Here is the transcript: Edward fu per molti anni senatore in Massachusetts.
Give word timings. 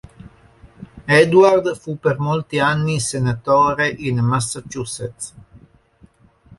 Edward 1.07 1.75
fu 1.77 1.99
per 1.99 2.17
molti 2.17 2.57
anni 2.57 2.99
senatore 2.99 3.87
in 3.87 4.17
Massachusetts. 4.17 5.35